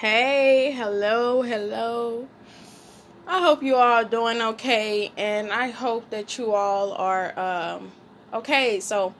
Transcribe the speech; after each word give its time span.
Hey, 0.00 0.70
hello, 0.70 1.42
hello. 1.42 2.28
I 3.26 3.42
hope 3.42 3.64
you 3.64 3.74
all 3.74 4.04
doing 4.04 4.40
okay, 4.40 5.10
and 5.16 5.50
I 5.50 5.70
hope 5.70 6.08
that 6.10 6.38
you 6.38 6.52
all 6.54 6.92
are 6.92 7.36
um, 7.36 7.90
okay. 8.32 8.78
So, 8.78 9.12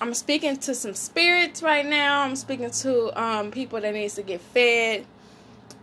I'm 0.00 0.14
speaking 0.14 0.58
to 0.58 0.76
some 0.76 0.94
spirits 0.94 1.60
right 1.60 1.84
now. 1.84 2.22
I'm 2.22 2.36
speaking 2.36 2.70
to 2.70 3.20
um, 3.20 3.50
people 3.50 3.80
that 3.80 3.94
needs 3.94 4.14
to 4.14 4.22
get 4.22 4.40
fed, 4.40 5.04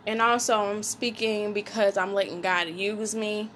and 0.07 0.21
also 0.21 0.57
I'm 0.57 0.81
speaking 0.81 1.51
because 1.51 1.97
I'm 1.97 2.13
letting 2.13 2.39
God 2.39 2.69
use 2.69 3.13
me. 3.13 3.49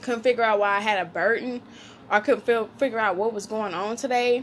Couldn't 0.00 0.22
figure 0.22 0.42
out 0.42 0.58
why 0.58 0.78
I 0.78 0.80
had 0.80 0.98
a 0.98 1.04
burden, 1.04 1.60
or 2.08 2.16
I 2.16 2.20
couldn't 2.20 2.46
feel, 2.46 2.70
figure 2.78 2.98
out 2.98 3.16
what 3.16 3.34
was 3.34 3.44
going 3.44 3.74
on 3.74 3.96
today. 3.96 4.42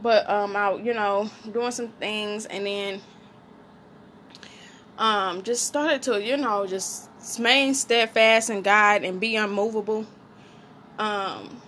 But 0.00 0.30
um, 0.30 0.54
I, 0.54 0.74
you 0.74 0.94
know, 0.94 1.28
doing 1.52 1.72
some 1.72 1.88
things, 1.88 2.46
and 2.46 2.64
then 2.64 3.00
um, 4.98 5.42
just 5.42 5.66
started 5.66 6.02
to, 6.02 6.22
you 6.22 6.36
know, 6.36 6.66
just 6.66 7.08
remain 7.38 7.72
steadfast 7.74 8.50
in 8.50 8.62
God 8.62 9.04
and 9.04 9.20
be 9.20 9.36
unmovable. 9.36 10.06
Um, 10.98 11.62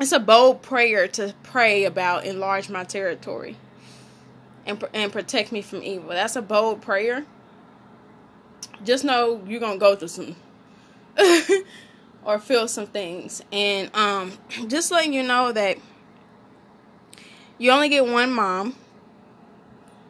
it's 0.00 0.12
a 0.12 0.18
bold 0.18 0.62
prayer 0.62 1.06
to 1.08 1.34
pray 1.42 1.84
about 1.84 2.24
enlarge 2.24 2.68
my 2.70 2.84
territory 2.84 3.56
and 4.64 4.82
and 4.94 5.12
protect 5.12 5.52
me 5.52 5.62
from 5.62 5.82
evil. 5.82 6.08
That's 6.10 6.36
a 6.36 6.42
bold 6.42 6.80
prayer. 6.80 7.24
Just 8.82 9.04
know 9.04 9.42
you're 9.46 9.60
gonna 9.60 9.78
go 9.78 9.94
through 9.94 10.08
some 10.08 10.36
or 12.24 12.38
feel 12.38 12.66
some 12.66 12.86
things, 12.86 13.42
and 13.52 13.94
um, 13.94 14.32
just 14.68 14.90
letting 14.90 15.12
you 15.12 15.22
know 15.22 15.52
that 15.52 15.78
you 17.58 17.70
only 17.70 17.88
get 17.88 18.06
one 18.06 18.32
mom 18.32 18.74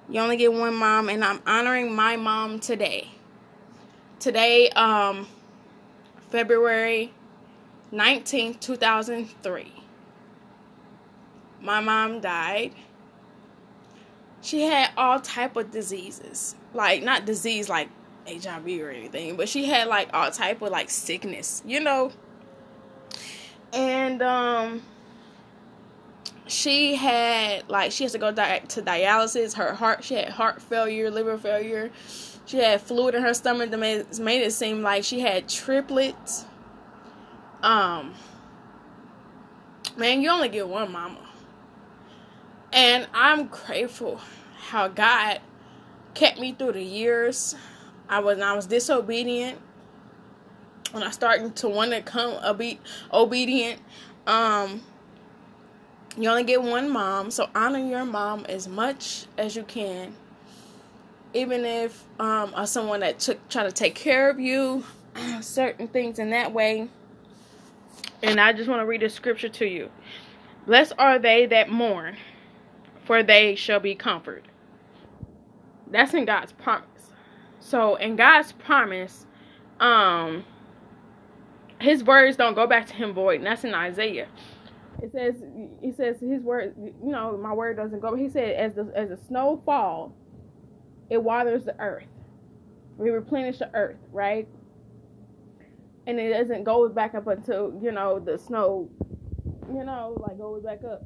you 0.09 0.21
only 0.21 0.37
get 0.37 0.53
one 0.53 0.75
mom, 0.75 1.09
and 1.09 1.25
I'm 1.25 1.41
honoring 1.47 1.95
my 1.95 2.17
mom 2.17 2.61
today. 2.61 3.11
Today, 4.21 4.71
um, 4.71 5.27
February 6.31 7.13
19th, 7.93 8.61
2003. 8.61 9.73
My 11.61 11.81
mom 11.81 12.21
died. 12.21 12.73
She 14.43 14.63
had 14.63 14.91
all 14.97 15.21
type 15.21 15.57
of 15.57 15.71
diseases. 15.71 16.55
Like 16.73 17.03
not 17.03 17.25
disease 17.25 17.69
like 17.69 17.89
HIV 18.29 18.67
or 18.81 18.91
anything, 18.91 19.37
but 19.37 19.49
she 19.49 19.65
had 19.65 19.89
like 19.89 20.11
all 20.13 20.31
type 20.31 20.63
of 20.63 20.71
like 20.71 20.91
sickness, 20.91 21.63
you 21.67 21.81
know. 21.81 22.13
And 23.73 24.23
um 24.23 24.83
she 26.47 26.95
had 26.95 27.69
like 27.69 27.93
she 27.93 28.05
has 28.05 28.13
to 28.13 28.19
go 28.19 28.31
to 28.33 28.83
dialysis. 28.83 29.55
Her 29.55 29.75
heart, 29.75 30.05
she 30.05 30.15
had 30.15 30.31
heart 30.31 30.63
failure, 30.63 31.11
liver 31.11 31.37
failure. 31.39 31.91
She 32.47 32.59
had 32.59 32.81
fluid 32.81 33.15
in 33.15 33.23
her 33.23 33.35
stomach 33.35 33.71
that 33.71 33.79
made, 33.79 34.19
made 34.21 34.43
it 34.43 34.53
seem 34.53 34.83
like 34.83 35.03
she 35.03 35.21
had 35.21 35.49
triplets. 35.49 36.45
Um, 37.63 38.15
man, 39.97 40.23
you 40.23 40.31
only 40.31 40.49
get 40.49 40.69
one 40.69 40.93
mama, 40.93 41.29
and 42.73 43.09
I'm 43.13 43.49
grateful 43.49 44.21
how 44.69 44.87
God 44.87 45.41
kept 46.15 46.39
me 46.39 46.53
through 46.53 46.73
the 46.73 46.85
years. 46.85 47.57
I 48.09 48.21
was 48.21 48.39
I 48.39 48.55
was 48.55 48.67
disobedient 48.67 49.59
when 50.93 51.03
I 51.03 51.11
started 51.11 51.57
to 51.57 51.69
want 51.69 51.91
to 51.91 52.03
come 52.03 52.39
obe- 52.45 52.79
obedient. 53.13 53.81
Um, 54.29 54.83
you 56.17 56.31
only 56.31 56.45
get 56.45 56.63
one 56.63 56.89
mom, 56.89 57.31
so 57.31 57.49
honor 57.55 57.79
your 57.79 58.05
mom 58.05 58.47
as 58.49 58.67
much 58.67 59.27
as 59.37 59.55
you 59.55 59.63
can. 59.65 60.15
Even 61.35 61.65
if 61.65 62.05
um, 62.19 62.53
are 62.55 62.67
someone 62.67 63.01
that 63.01 63.19
took 63.19 63.49
try 63.49 63.65
to 63.65 63.73
take 63.73 63.95
care 63.95 64.31
of 64.31 64.41
you, 64.41 64.85
certain 65.43 65.89
things 65.89 66.19
in 66.19 66.31
that 66.31 66.53
way. 66.53 66.89
And 68.23 68.41
I 68.41 68.55
just 68.55 68.69
want 68.69 68.81
to 68.81 68.87
read 68.87 69.03
a 69.03 69.11
scripture 69.11 69.51
to 69.51 69.67
you. 69.67 69.91
Blessed 70.67 70.95
are 70.99 71.19
they 71.19 71.45
that 71.47 71.69
mourn, 71.69 72.17
for 73.05 73.23
they 73.23 73.55
shall 73.55 73.81
be 73.81 73.95
comforted. 73.95 74.45
That's 75.91 76.15
in 76.15 76.25
God's 76.25 76.53
promise. 76.53 77.13
So 77.61 77.97
in 77.97 78.17
God's 78.17 78.53
promise, 78.53 79.27
um, 79.81 80.45
his 81.79 82.03
words 82.03 82.37
don't 82.37 82.55
go 82.55 82.67
back 82.67 82.87
to 82.87 82.95
him 82.95 83.13
void. 83.13 83.37
And 83.37 83.47
that's 83.47 83.65
in 83.65 83.75
Isaiah 83.75 84.29
it 85.03 85.13
says 85.13 85.35
he 85.81 85.93
says 85.93 86.17
his 86.21 86.43
word 86.43 86.75
you 86.79 87.11
know 87.13 87.37
my 87.37 87.53
word 87.53 87.77
doesn't 87.77 88.01
go 88.01 88.11
but 88.11 88.19
he 88.21 88.29
said 88.29 88.55
as 88.57 88.75
the 88.75 88.91
as 88.95 89.09
the 89.09 89.19
snow 89.29 89.61
fall 89.65 90.15
it 91.11 91.23
waters 91.23 91.65
the 91.65 91.79
earth. 91.81 92.07
We 92.97 93.11
replenish 93.11 93.59
the 93.59 93.75
earth 93.75 93.99
right? 94.13 94.49
And 96.07 96.21
it 96.21 96.33
doesn't 96.33 96.65
go 96.65 96.89
back 96.89 97.15
up 97.15 97.27
until 97.27 97.79
you 97.83 97.93
know 97.93 98.19
the 98.19 98.39
snow 98.39 98.89
you 99.69 99.85
know 99.85 100.17
like 100.27 100.39
goes 100.39 100.63
back 100.63 100.83
up. 100.85 101.03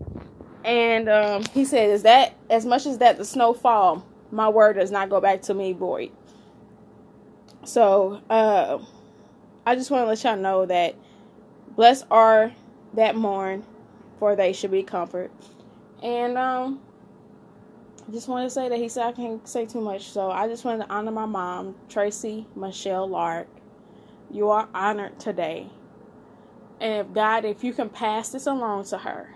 And 0.65 1.09
um, 1.09 1.45
he 1.53 1.65
said 1.65 1.91
is 1.91 2.03
that 2.03 2.35
as 2.51 2.67
much 2.67 2.87
as 2.87 2.99
that 2.99 3.19
the 3.19 3.25
snow 3.25 3.55
fall 3.55 4.07
my 4.31 4.49
word 4.49 4.75
does 4.75 4.91
not 4.91 5.11
go 5.11 5.21
back 5.21 5.43
to 5.43 5.55
me 5.55 5.73
void. 5.73 6.13
So 7.65 8.23
uh, 8.31 8.79
i 9.67 9.75
just 9.75 9.91
want 9.91 10.03
to 10.03 10.07
let 10.07 10.23
y'all 10.25 10.37
know 10.37 10.67
that 10.67 10.95
blessed 11.77 12.07
are 12.11 12.53
that 12.95 13.17
mourn 13.17 13.65
for 14.21 14.37
they 14.37 14.53
should 14.53 14.71
be 14.71 14.85
comfort. 14.85 15.33
And 16.05 16.39
um 16.39 16.81
I 18.09 18.13
just 18.13 18.29
want 18.29 18.47
to 18.47 18.51
say 18.51 18.69
that 18.69 18.79
he 18.79 18.89
said 18.89 19.07
I 19.07 19.13
can't 19.13 19.47
say 19.49 19.67
too 19.67 19.81
much, 19.81 20.11
so 20.11 20.31
I 20.31 20.47
just 20.47 20.65
wanted 20.65 20.85
to 20.87 20.93
honor 20.93 21.11
my 21.11 21.27
mom, 21.27 21.75
Tracy 21.89 22.47
Michelle 22.55 23.09
Lark. 23.09 23.49
You 24.31 24.51
are 24.51 24.69
honored 24.73 25.19
today. 25.19 25.69
And 26.81 27.07
if 27.07 27.13
God, 27.13 27.45
if 27.45 27.65
you 27.65 27.73
can 27.73 27.89
pass 27.89 28.31
this 28.31 28.47
along 28.47 28.85
to 28.87 28.99
her, 28.99 29.35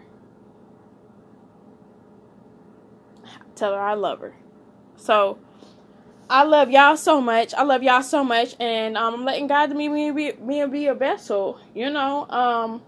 tell 3.54 3.72
her 3.72 3.80
I 3.80 3.94
love 3.94 4.20
her. 4.20 4.34
So 4.96 5.38
I 6.28 6.44
love 6.44 6.70
y'all 6.70 6.96
so 6.96 7.20
much. 7.20 7.52
I 7.54 7.62
love 7.64 7.82
y'all 7.82 8.02
so 8.02 8.24
much, 8.24 8.56
and 8.58 8.96
um, 8.96 9.14
I'm 9.14 9.24
letting 9.24 9.46
God 9.46 9.74
me 9.76 9.88
me 9.88 10.10
be 10.10 10.32
me 10.32 10.64
be 10.66 10.86
a 10.86 10.94
vessel. 10.94 11.60
You 11.74 11.90
know, 11.90 12.26
um, 12.30 12.82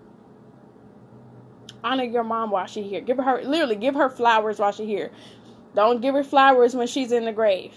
honor 1.87 2.05
your 2.05 2.25
mom 2.25 2.51
while 2.51 2.67
she's 2.67 2.85
here. 2.87 3.01
Give 3.01 3.19
her 3.19 3.43
literally 3.43 3.77
give 3.77 3.95
her 3.95 4.11
flowers 4.11 4.59
while 4.59 4.73
she's 4.73 4.87
here. 4.87 5.11
Don't 5.75 6.01
give 6.01 6.15
her 6.15 6.25
flowers 6.25 6.75
when 6.75 6.87
she's 6.87 7.13
in 7.13 7.25
the 7.25 7.33
grave. 7.33 7.75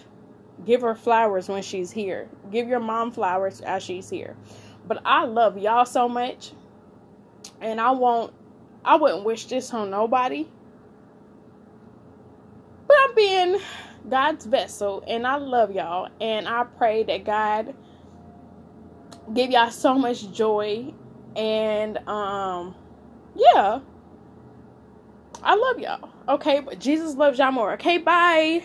Give 0.65 0.81
her 0.81 0.95
flowers 0.95 1.47
when 1.47 1.61
she's 1.61 1.91
here. 1.91 2.27
Give 2.51 2.67
your 2.67 2.79
mom 2.79 3.11
flowers 3.11 3.61
as 3.61 3.83
she's 3.83 4.09
here. 4.09 4.35
But 4.87 5.01
I 5.05 5.25
love 5.25 5.57
y'all 5.57 5.85
so 5.85 6.09
much. 6.09 6.53
And 7.61 7.79
I 7.79 7.91
won't 7.91 8.33
I 8.83 8.95
wouldn't 8.95 9.23
wish 9.25 9.45
this 9.45 9.73
on 9.73 9.89
nobody. 9.89 10.47
But 12.87 12.97
I'm 13.03 13.15
being 13.15 13.59
God's 14.09 14.45
vessel 14.45 15.03
and 15.07 15.27
I 15.27 15.35
love 15.35 15.71
y'all 15.71 16.09
and 16.19 16.47
I 16.47 16.63
pray 16.63 17.03
that 17.03 17.23
God 17.25 17.75
give 19.33 19.51
y'all 19.51 19.69
so 19.69 19.93
much 19.93 20.31
joy 20.31 20.93
and 21.35 21.97
um 22.07 22.73
yeah 23.35 23.79
I 25.43 25.55
love 25.55 25.79
y'all. 25.79 26.09
Okay, 26.27 26.59
but 26.59 26.79
Jesus 26.79 27.15
loves 27.15 27.39
y'all 27.39 27.51
more. 27.51 27.73
Okay, 27.73 27.97
bye. 27.97 28.63